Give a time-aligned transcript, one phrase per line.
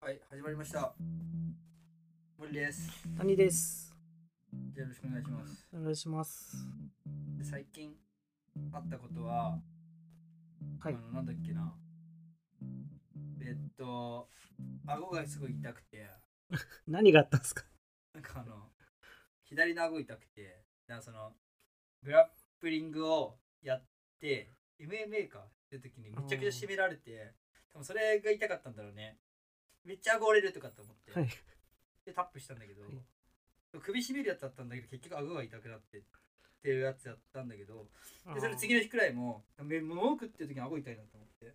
[0.00, 0.94] はい、始まりました。
[2.38, 2.90] 森です。
[3.18, 3.94] 谷です。
[4.74, 5.66] よろしくお願いします。
[5.74, 6.56] お願いします。
[7.38, 7.92] で最近
[8.72, 9.58] あったことは、
[10.80, 11.74] はいあのなんだっけな。
[13.42, 14.28] えっと、
[14.86, 16.08] 顎がすごい痛くて、
[16.88, 17.64] 何があったんですか？
[18.14, 18.72] なんかあの、
[19.44, 21.34] 左の顎痛くて、なその、
[22.02, 23.86] グラップリングをやっ
[24.18, 27.34] て、MMA かっていう時にめちゃくちゃ締められて、
[27.72, 29.18] 多分それが痛かったんだろうね。
[29.84, 31.12] めっちゃ顎折れるとかって思って。
[31.12, 31.28] はい。
[32.04, 32.90] でタップしたんだけど、はい
[33.78, 36.02] 首絞めるやつだったんだけど結局顎が痛くなってっ
[36.60, 37.86] ていうやつだったんだけど
[38.34, 41.54] でそれ次の日くらいもめ物を食ってる時に顎痛いなと思って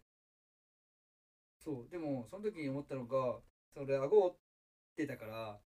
[1.61, 3.39] そうでもその時に思ったのが
[3.73, 4.37] それ顎折っ
[4.95, 5.59] てたから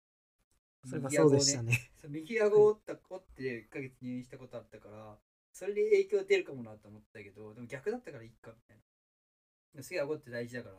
[0.86, 1.92] そういえばそうでしたね。
[2.08, 5.18] 右顎を折った折って1ヶ月入院したことあったから
[5.52, 8.78] それで影響出るかもなと思ったけどでも逆だったからいいかみたい
[9.76, 10.76] なすげえ顎って大事だから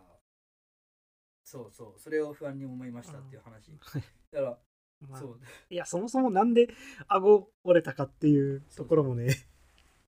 [1.50, 3.72] そうそうそれを不安に思いましたっていう話。
[3.80, 4.02] はい。
[4.30, 4.58] だから
[5.00, 5.40] まあそう。
[5.68, 6.68] いや、そもそもなんで
[7.08, 9.34] 顎折れたかっていうところもね。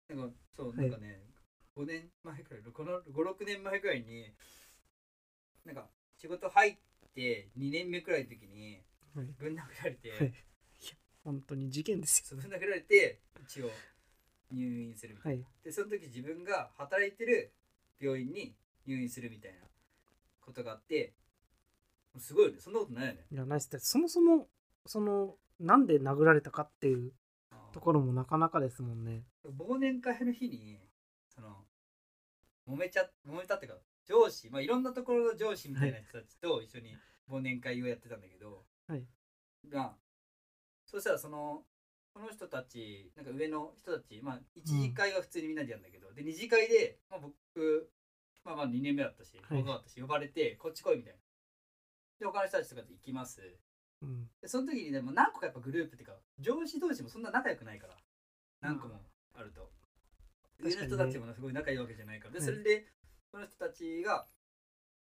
[0.09, 1.21] なんかそうはいなんかね、
[1.77, 4.33] 5年前くらいこの56年前くらいに
[5.65, 6.77] なんか仕事入っ
[7.13, 8.81] て2年目くらいの時に
[9.17, 9.27] はい。
[9.37, 10.33] ぶん殴られて、はい。
[11.25, 12.41] 本当に事件ですよ。
[12.41, 13.71] ぶん殴られて一応
[14.53, 15.65] 入院するみたいな、はい。
[15.65, 17.53] でその時自分が働いてる
[17.99, 18.55] 病院に
[18.87, 19.59] 入院するみたいな
[20.41, 21.15] ことがあって
[22.19, 22.61] すごいよね。
[22.61, 23.27] そんなことないよね。
[23.31, 23.91] いや、ナイスです。
[23.91, 24.49] そもそも、
[24.87, 27.13] その、なんで殴られたかっていう
[27.73, 29.23] ところもなかなかですもんね。
[29.45, 30.79] 忘年会の日に
[31.29, 31.65] その
[32.69, 36.97] 揉めちゃ揉めたっていうか上司まあいろんなところの上司みたいな人たちと一緒に
[37.31, 39.05] 忘年会をやってたんだけど、はい。
[39.73, 39.97] まあ
[40.85, 41.63] そしたらその
[42.13, 47.91] この人たちなんか上の人たちまあ一次会は普通にみんなでやるんだけど、で二次会で、まあ、僕
[48.45, 49.63] まあまあ2年目だったしはい。
[49.63, 51.19] 若かったし呼ばれてこっち来いみたいな
[52.23, 53.43] で他の人たちとかと行きます。
[54.01, 54.31] うん。
[54.41, 57.97] でその時にでも何個かやっぱグループっていうか上司同士もそんな仲良くないから
[58.61, 59.01] 何個も
[59.35, 59.73] あると、
[60.63, 60.97] 上確かにね。
[60.97, 62.35] の人たちもすごい仲いいわけじゃないから。
[62.35, 62.87] ではいそれで
[63.33, 64.29] その人たちが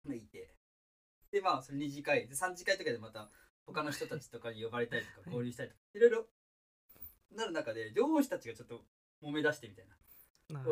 [0.04, 0.54] まあいて。
[1.32, 2.28] でまあそれ2次会。
[2.28, 3.30] で3次会とかでまた
[3.66, 5.30] 他の人たちとかに呼ばれたりとかはい。
[5.32, 6.26] 交流したりとかいろいろ
[7.32, 8.84] なる中で上司たちがちょっと
[9.24, 9.96] 揉め出してみたいな。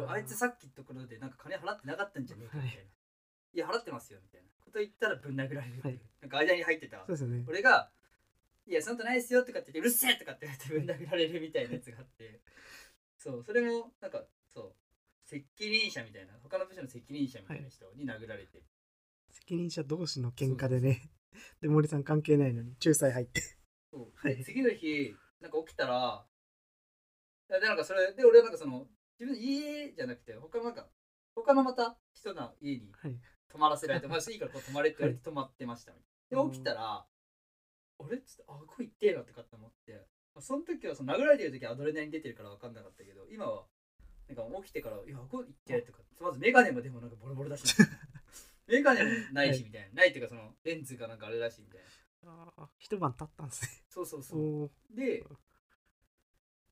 [0.07, 2.87] あいつさっきのところでなんか金払ってなかったんじゃねえかみたいな、は
[3.55, 4.47] いい、や払ってますよみたいな。
[4.63, 5.99] こと言ったらぶん殴られるはい。
[6.21, 6.97] なんか間に入ってた。
[6.97, 7.43] そうですよね。
[7.47, 7.89] 俺が
[8.67, 12.41] 「いやそんなことないですよ」とかって言って「うるせえ!」とかって言てぶん殴られるみたいなやつがあって。
[13.17, 14.23] そうそれもなんか
[14.53, 14.75] そう。
[15.25, 16.33] 責任者みたいな。
[16.43, 18.61] 他の部署の責任者みたいな人に殴られて、
[19.31, 21.09] 責任者同士の喧嘩でね。
[21.61, 23.41] で、森さん関係ないのに、仲裁入って。
[23.91, 24.11] そう。
[24.15, 24.35] はい。
[24.37, 26.25] で次の日なんか起きたら
[27.49, 28.87] でなんかそれで俺はなんかその
[29.19, 30.87] 自分の家じゃなくて他のなんか
[31.35, 33.19] 他のまた人の家にはい。
[33.49, 36.43] 泊まらせられて、まあ、いいからこう泊まれって言われて泊まってましたみたいな。
[36.43, 37.05] で、起きたら、
[37.99, 39.93] 俺っつって、あ、これ行ってえなってかって思って、
[40.33, 43.63] まあその時はその殴られてる時はアドレナリン出てるから分かんなかったけど、今は、
[44.27, 47.63] なんか起きてから、いや、これ行ってとか、まずメガネもでもなんかボロボロだし、
[48.67, 51.85] メガネもないしみたいな、ないっていうかそのレンズがなんかあれらしいみたいな。
[52.27, 53.83] あー一晩経ったんですね。
[53.87, 54.71] そうそうそう。
[54.89, 55.23] で、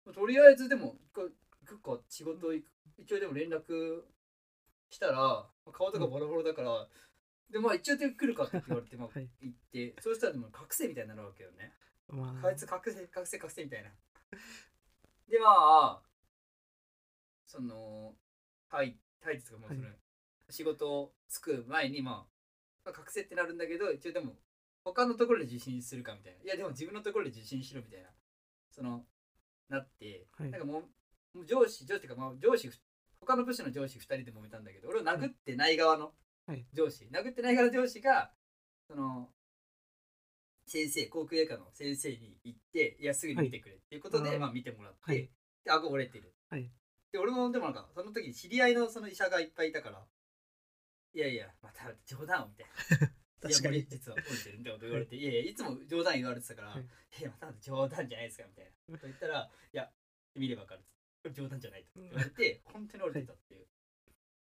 [0.03, 1.35] まあとりあえずでも、行く
[1.65, 2.67] 行くか、仕事行く、
[2.97, 4.03] 一応でも連絡
[4.93, 6.87] したら、まあ顔とかボロボロだから、
[7.49, 11.73] で、まあ一応で来るかって 言われて、まあはい行って、そうしたらでも隠せみたいになるわけよね。
[12.07, 13.91] まあいつ隠せ、隠せ、隠せみたいな。
[15.27, 16.03] で、まあ、
[17.45, 18.15] その、
[18.69, 19.99] はい、はいですか、もうその、はい
[20.49, 22.15] 仕事をつく前に、まあ、
[22.85, 24.35] まあ隠せってなるんだけど、一応でも、
[24.83, 26.43] 他のところで受信するかみたいな。
[26.43, 28.09] いや、でも自分のところで受信しろみたいな。
[28.69, 29.05] その、
[29.69, 30.83] なって、はいなんかも
[31.35, 32.77] う、上司、上司っていうか、まあ、上司ふ、
[33.23, 36.13] 他の部署の上司2人で揉めたんだけど、俺を殴ってない側の
[36.45, 38.31] はい上司、殴ってない側の上司が、
[38.87, 39.29] その、
[40.65, 45.29] 先生、航空映画の先生に行って、いや、すぐに見てくれっていうことで、はいまあ見てもらって、はい
[45.63, 46.33] で、顎折れてる。
[46.49, 46.69] はい
[47.11, 50.03] で、俺もでもなんか、その時に知り合いのその医者がいっぱいいたから、
[51.13, 52.67] いやいや、また冗談をみたい
[52.99, 53.13] な。
[53.43, 56.83] 確かに実は折れてるみたいなこと言われて、いやいや、いつも冗談言われてたから、はい
[57.19, 58.97] い、や、また冗談じゃないですかみたいな。
[58.97, 59.91] と言ったら、いや、
[60.35, 60.81] 見ればわかる。
[60.81, 60.92] これ
[61.31, 63.67] 冗談じゃないと言われて、本当に折れてたっていう。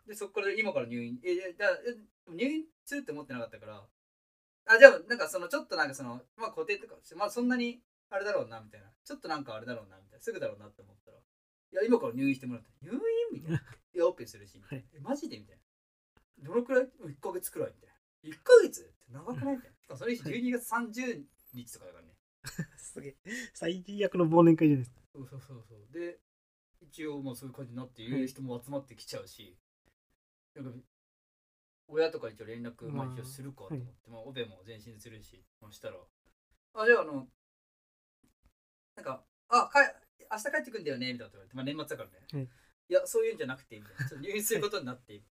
[0.06, 1.96] で、そこから今から入院、え、えだえ
[2.28, 3.86] 入院するって思ってなかったから、
[4.66, 7.80] あ、じゃあ、なんかその、ちょっとなんかその、まあ固定とかして、まあそんなに
[8.10, 8.88] あれだろうな、みたいな。
[9.04, 10.22] ちょっとなんかあれだろうな、みたいな。
[10.22, 12.98] すぐだろうなって思ったら、いや、今から入院してもらって、入院
[13.32, 13.58] みたいな。
[13.94, 14.84] いや、オペするし、みたいな。
[14.94, 16.48] え、マジでみたいな。
[16.48, 18.36] どのくらい ?1 ヶ月くらいみたいな。
[18.36, 19.96] 1ヶ月って長くないみたいな。
[19.96, 21.24] それ12月30
[21.54, 22.14] 日とかだからね。
[22.76, 23.16] すげえ。
[23.54, 25.00] 最悪の忘年会じゃないですか。
[25.12, 25.92] そうそうそうそう。
[25.92, 26.20] で、
[26.80, 29.56] 一応まあそういう感じになって言う人も集まってきちゃうし、
[30.54, 30.70] なんか
[31.88, 35.94] 親とか一応連絡、まあ、まあ一応するかと思って、まあ、オペも全身するし、まあ、したら、
[36.74, 37.26] あ、じゃあ、あの、
[38.94, 39.80] なんか、あ、か
[40.30, 42.26] 明日帰ってくんだよね、みたいなこと言われて、まあ、年末だからね。
[42.32, 42.48] はい。
[42.90, 44.08] いや、そういうんじゃなくて、みたいな。
[44.08, 45.22] ちょっと入院することになって、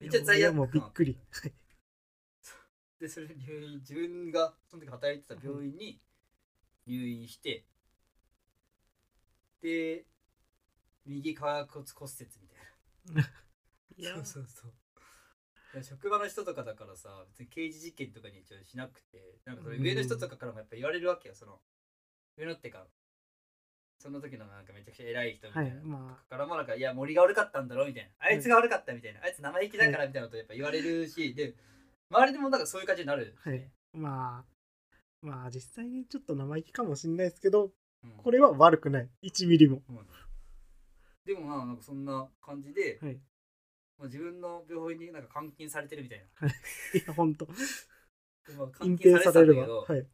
[0.00, 1.18] めっちゃ罪悪もうびっくり。
[2.98, 6.00] で、それで入院、自分がその時働いてた病院に
[6.86, 7.64] 入院して、
[9.60, 10.06] で、
[11.08, 13.22] 右下骨骨折みたいな。
[13.96, 14.14] いや。
[14.16, 14.72] そうそうそう。
[15.82, 21.60] 職場の人とかだからさ別に刑事事件とかに一応しなくてなんかそれ上の人とかからもやっぱ言われるわけよその。
[22.36, 22.86] 上のってか
[23.98, 28.10] その時のなんかめちゃくちゃ偉い人みたいな、はいまからもなんかいや森が悪かったんだろみたいな。
[28.18, 31.54] あいつが悪かったみたいな、あいつ生意気だからみたいなことやっぱ言われるし、で
[32.10, 33.96] 周りでもなんかそういう感じになるしあ、はね、い。
[33.98, 37.72] まあ、まあ実際にちょっと生意気かもしれないですけど、
[38.04, 38.10] うん。
[38.18, 39.10] これは悪くない。
[39.24, 39.82] 1ミリも。
[41.28, 43.20] でもまあなんかそんな感じで、はい。
[43.98, 46.48] まあ、自分の病院になんか監禁されてるみたいな。
[46.48, 46.52] い
[47.06, 47.44] や、ほんと。
[47.44, 47.52] で
[48.56, 50.06] まあ隠監禁蔽されてたんだけど、はい。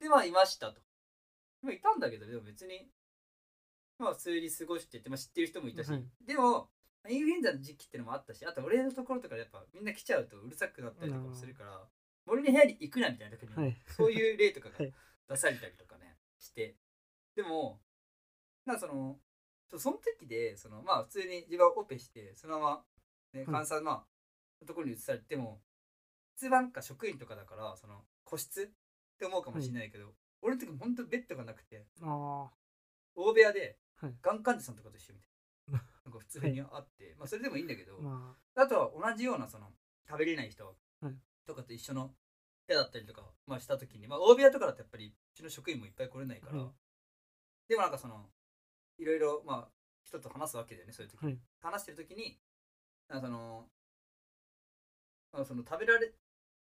[0.00, 0.80] でまあいましたと。
[1.60, 2.88] まあいたんだけど、でも別に、
[3.98, 6.70] まあ普通に過ごしてて、まあ、知ってる人もいたし、はいでも、
[7.08, 11.82] インフルエンザの時期ってのもあったし、あと俺のところとかやっぱみんな来ちゃうとうるさくなったりとかもするから、
[12.26, 13.76] 森の部屋に行くなみたいな時に、はい。
[13.88, 14.94] そういう例とかが はい
[15.26, 16.76] 出されたりとかね、して。
[17.34, 17.80] でも、
[18.66, 19.18] なんかその、
[19.70, 22.84] そその時で、そのまあ普通に自分はオペして、そのま
[23.32, 24.04] ま、ね、患者さん、まあ、
[24.60, 25.60] のところに移されても、
[26.34, 28.66] 普通なんか職員とかだから、その個室っ
[29.18, 32.50] て思うかもしれないけど、俺の時本当ベッドがなくて、あ
[33.14, 34.14] 大部屋で、はい。
[34.20, 35.30] がん患者さんとかと一緒みたい
[35.68, 35.84] うんな。
[36.04, 39.72] なんか普通にあって、まあそれでもいいんだけど、あ、まあとは同じようなその
[40.06, 40.66] 食べれない人
[41.00, 41.14] はい。
[41.46, 42.14] とかと一緒の
[42.66, 46.72] 部屋だったりとか、まあ、した時に、まあ、大部屋とかだとやっぱりうちの職員もいっぱい来れないから、はい。
[47.68, 48.30] でもなんかその
[48.98, 49.72] いろいろまあ
[50.04, 51.38] 人と話すわけだよねそういう時、はい。
[51.60, 52.38] 話してる時に
[53.08, 53.68] なんかその,、
[55.32, 56.12] まあ、その食べられ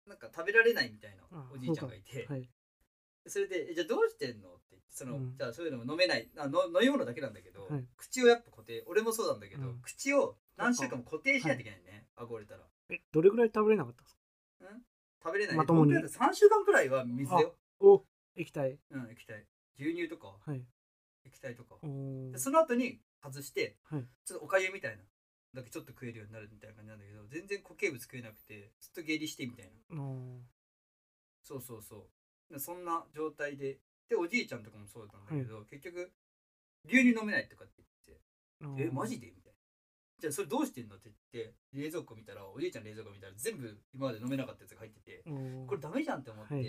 [0.07, 2.27] なんか食べられないみたいなあおじいちゃんがいて。
[2.29, 2.49] あ、はい。
[3.29, 5.37] それでえ「じゃあどうしてんの?」って言ってその、うん。
[5.37, 6.31] じゃあそういうのも飲めない。
[6.37, 7.87] あの飲み物だけなんだけど、はい。
[7.97, 9.81] 口をやっぱ固定俺もそうなんだけど、うん。
[9.83, 12.69] 口を何週間も固定しないといけないね、顎折れたら。
[12.89, 14.23] え、どれぐらい食べれなかったんですか？
[15.25, 15.93] 食べれないまともに。
[15.93, 18.07] 僕だって3週間くらいは水だよ、お
[18.37, 18.79] 液体。
[18.91, 19.49] うん、液体。
[19.77, 20.39] 牛乳とか。
[20.41, 20.65] はい。
[21.27, 21.77] 液体とか
[22.33, 24.05] でその後に外して、はい。
[24.25, 25.03] ちょっとおかゆみたいな
[25.55, 29.97] だけちょっと食えるようになるみたいな感じなんだけど全然固形物食えなくてずっと下痢してみたいな。
[31.43, 32.09] そうそうそ
[32.51, 32.53] う。
[32.53, 33.79] でそんな状態で
[34.09, 36.13] でおじいちゃんとかもそうだったんだけど、結局
[36.87, 39.59] 牛乳飲めないとかって言って「えマジで?」みたいな
[40.21, 45.25] 「じゃあそれどうしてんの?」って言って冷蔵庫見たらおじいちゃんの冷蔵庫見たら全部今まで飲めなかったやつが入ってて
[45.67, 46.65] これダメじゃんって思って、はい。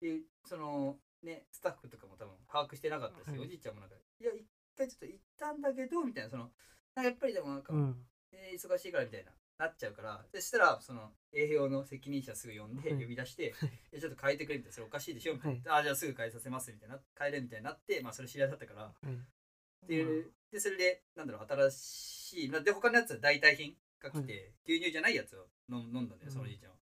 [0.00, 3.46] でそのねスタッフとかも多分把握してなかったし、はい。
[3.46, 6.52] おじいちゃんもなんか「いや一回ちょっと行ったんだけど」みたいなその
[6.94, 8.06] なんかやっぱりでもなんか、うん。
[8.32, 13.02] えー忙しいからみたいななっちゃうからそしたらその営業の責任者すぐ呼んではい。
[13.02, 13.54] 呼び出して
[13.92, 13.94] 「い。
[13.94, 19.14] やちょっと変えてくれ」みたいな「それおかしいでしょ」みたいな「あじゃあすぐ変えさせます」みたいな変えるみたいになってまあそれ知り合いだったからはい。
[19.14, 26.76] っていうでそれでなんだろう新しいまあで他のやつは代替品が来て、牛乳じゃないやつを飲ん飲んだんだよそのおじいちゃんは、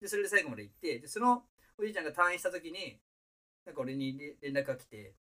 [0.00, 1.44] でそれで最後まで行ってでその
[1.76, 3.00] おじいちゃんが退院した時に
[3.66, 5.14] なんか俺にれ連絡が来て、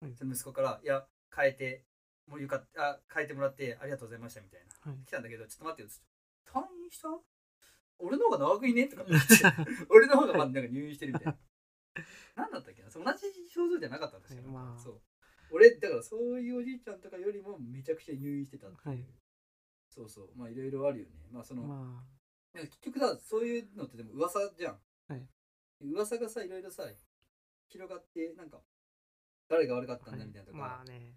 [0.00, 0.14] はい。
[0.16, 1.84] その息子から「いや変えて
[2.26, 4.90] もうよかったあ変えてもらってありがとうございました」みたいな。
[4.92, 5.04] はい。
[5.04, 5.88] 来たんだけどちょっと待ってよ
[6.46, 7.08] 退院した？
[7.98, 8.88] 俺の方が長くいね？
[8.88, 9.36] とかって言って
[9.88, 11.38] 俺の方がまだなんか入院してるみたいな。
[12.36, 12.90] 何だったっけな？
[12.90, 14.78] 同じ症状じゃなかったんですよ、はいまあ。
[14.78, 15.00] そう。
[15.50, 19.06] 俺だからそういうおじいちゃんとかよりもめちゃくちゃ入院してたっていう、はい。
[19.88, 20.30] そうそう。
[20.36, 21.12] まあいろいろあるよね。
[21.30, 22.04] まあその、ま
[22.52, 25.26] でも結局さそういうのってでも噂じゃん、はい。
[25.80, 26.84] 噂がさいろいろさ
[27.76, 28.58] 広がってなんか
[29.48, 31.14] 誰が悪かったんだみたいなとか、まあね。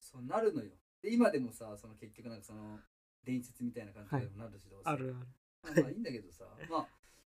[0.00, 0.70] そうなるのよ。
[1.02, 2.78] で今でもさその結局なんかその
[3.24, 5.26] 伝説みたいな感じでもなるしどうせあるある。
[5.62, 6.86] まあまあいいんだけどさまあ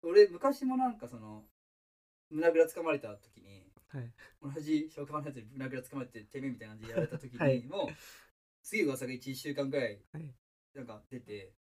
[0.01, 1.43] 俺昔もなんかその
[2.29, 4.11] 胸ぐらつかまれた時にはい。
[4.41, 7.63] 同じ職場のやつに胸ぐらつかまれててめえみたいな感じでやられた時に、はい。
[8.61, 10.33] すげえ噂が1週間ぐらいはい。
[10.75, 11.53] なんか出て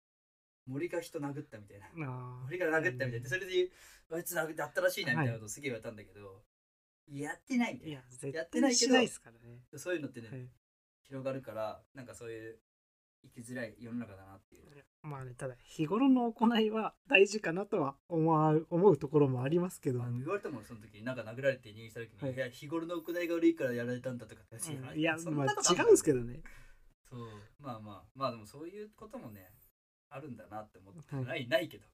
[0.66, 1.86] 森が人殴ったみたいな。
[1.86, 3.18] あ森が殴ったみたいな。
[3.20, 3.70] でそれで
[4.12, 6.42] あいつ殴ったらしいなみたいなことをすげえ言われたんだけど、
[7.12, 9.60] やってないいないや、絶やってないけしないですからね。
[9.76, 10.48] そういうのってね、はい。
[11.02, 12.58] 広がるからなんかそういう
[13.34, 14.84] 生きづらい世の中だなっていう。
[15.02, 22.34] まあね、ただ日頃の行いは大事かなとは思う思うところもありますけど、まあ、言われたもんその時なんか殴られて入院した時に、はい。
[22.34, 24.98] い、や日頃の行いが悪いからやられたんだとかって、うん。
[24.98, 26.40] いや、そんまあなことあ違うんですけどね。
[27.08, 27.28] そう。
[27.60, 29.52] まあまあまあでもそういうこともね
[30.10, 31.24] あるんだなって思って、はい。
[31.24, 31.84] ないないけど。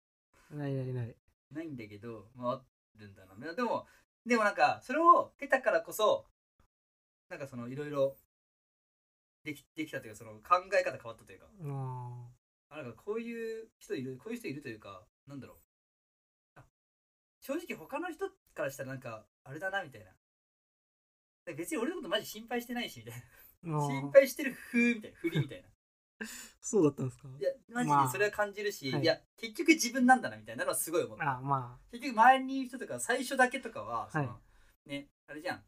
[0.56, 1.16] ないないない。
[1.50, 2.62] ないんだけどまああ
[2.98, 3.54] るんだな。
[3.54, 3.86] でも
[4.24, 6.26] でもなんかそれを経たからこそ
[7.28, 8.16] なんかそのいろいろ
[9.44, 11.46] できできたというかその考え方変わったというか。
[12.70, 16.60] ああなんかこういう人いるこういう人いるというかなんだろう。
[16.60, 16.64] あ
[17.40, 20.10] 正直他の人からしたらなんかあれだなみたいな。
[21.44, 23.22] で別に俺のことマジ心配してないしみたい
[23.64, 23.80] な。
[23.80, 25.18] 心配してる風みたいな。
[25.18, 25.68] 振りみたいな
[26.60, 27.28] そうだったんですか？
[27.38, 28.06] いやマジまあ。
[28.06, 29.02] でそれは感じるし、はい。
[29.02, 31.38] い、や結局自分なんだなみたいなのはすごい思った。
[31.38, 34.40] あま結局周りにいる人とか最初だけとかはその、は
[34.86, 35.64] ねあれじゃん。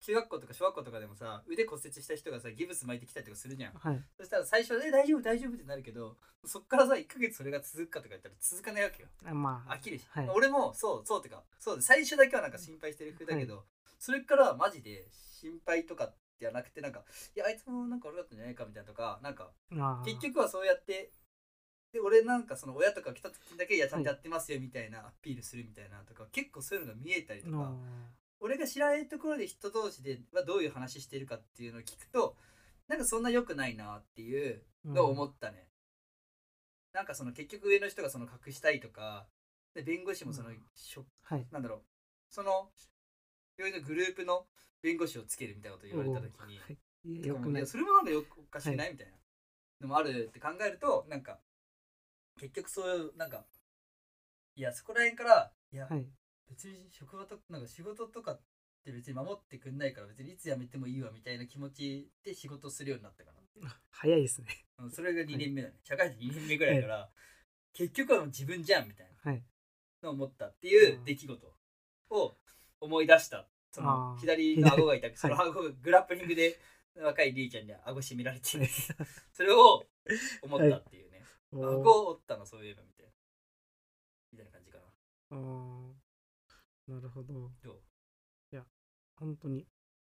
[0.00, 3.72] 中学校とか小学校とかでもさ腕骨折した人がさギブス巻いてきたりとかするじゃん。
[3.74, 4.04] あはい。
[4.18, 9.08] そしたら最初で大丈夫大丈夫ってなるけどそっからさ1ヶ月それが続くかとか言ったら続かないわけよ。
[9.24, 9.74] あまあ。
[9.76, 10.28] 飽きるし、はい。
[10.28, 13.64] 俺もそうそうってかそう最初だけはなんか心配してる風だけど、
[13.98, 16.12] それからはマジで心配とか
[16.44, 17.02] じゃなくてなんか
[17.34, 19.50] いやあいつもなんか悪かったんじゃないかみたいなとかなんか
[20.04, 21.10] 結局はそうやって
[21.92, 27.72] で俺なんかその親とか来た時だけいやちゃんとやってますよみたいなアピールするみたいなとか結構そういうのが見えたりとか、あ
[28.40, 32.36] 俺が知らないところで人同士ではどういう話してるかっていうのを聞くと
[32.88, 35.68] なんかそんな良くないなっていうーのを思ったね、
[36.92, 39.26] なんかその結局上の人がその隠したいとか
[39.74, 40.58] で弁護士もその、うん。
[40.74, 41.46] しょはい。
[41.50, 41.80] なんだろう
[42.28, 42.68] その
[43.56, 44.46] 病院のグループの
[44.84, 46.76] 弁護士をつけるみたいなこと言われた時に、はい。
[47.04, 47.62] いやとかもよくない。
[47.62, 49.12] やそれもなんかよくおかしくない、みたいな
[49.80, 51.38] のもあるって考えるとなんか
[52.38, 53.44] 結局そういうなんか
[54.56, 56.06] いやそこら辺からいや、はい。
[56.50, 58.40] 別に職場となんか仕事とかっ
[58.84, 63.32] て別に守ってくんないから別にいつ辞めてもいいわみたいな気持ちで仕事するようになったか
[63.90, 64.48] 早いですね。
[64.78, 67.08] なうんそれが2年目だね、社会人2年目ぐらいから、
[67.72, 69.42] 結局はもう自分じゃんみたいなはい。
[70.02, 71.54] のを思ったっていう出来事
[72.10, 72.36] を
[72.80, 76.60] 思い出したその左の顎が痛くその顎がグラップリングで
[76.96, 78.46] 若いリーちゃんに顎締められて
[79.32, 79.84] それを
[80.42, 81.80] 思ったっていうね、おー。
[81.80, 83.12] 顎を折ったのそういえばみたいな。
[84.30, 84.84] みたいな感じかな。
[85.30, 85.94] あー。
[86.86, 87.50] なるほど。
[87.64, 87.82] どう？
[88.52, 88.64] いや
[89.16, 89.66] 本当に。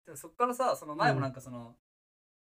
[0.07, 1.78] でもそっからさその前もなんかその、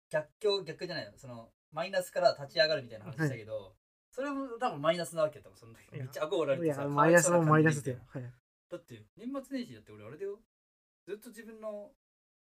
[0.08, 1.18] 逆境逆じゃないの。
[1.18, 3.76] そのマイナスから立ち上がるみたいな話したけど、
[4.12, 5.90] それも多分マイナスなわけよ多分その時。
[5.90, 8.22] めっちゃ顎折られいやてさマイナスもマイナスだでよはい。
[8.70, 10.38] だって年末年始だって俺あれだよ
[11.08, 11.90] ずっと自分の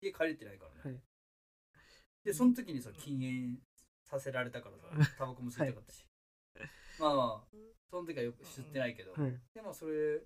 [0.01, 1.01] 家帰れてないからね、はい。
[2.25, 3.59] でその時にさ禁煙
[4.03, 6.05] させられたからさタバコも吸いたかったし、
[6.99, 7.57] まあまあ
[7.89, 9.33] その時はよく吸ってないけど、はい。
[9.55, 10.19] でもそれ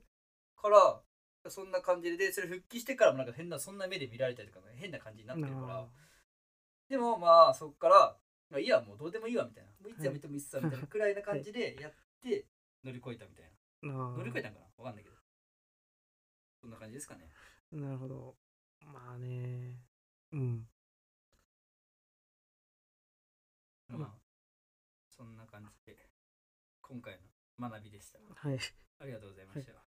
[0.59, 0.99] から
[1.51, 5.75] そんな感じででそれ復帰してからもなんか変なそんな目で見られたりとかね変な感じになってるから。
[5.81, 5.87] あ
[6.89, 8.17] でもまあそっから、
[8.49, 9.69] まあ、いいやもうどうでもいいわみたいな。
[9.79, 12.47] もういつやめてもいいっすわみたいなくらいな感じでやって
[12.83, 13.87] 乗り越えたみたいー。
[13.87, 14.65] な乗り越えあたんかな？
[14.77, 15.15] わかんないけど。
[16.61, 17.29] そんな感じですかね。
[17.29, 18.35] ーなるほど。
[18.81, 19.79] まあね。
[20.31, 20.67] うん。
[23.87, 24.21] まあ、まあ。
[25.09, 26.09] そんな感じで
[26.81, 27.19] 今回
[27.59, 28.19] の学びでした。
[28.19, 28.59] はい。
[28.99, 29.80] ありがとうございました、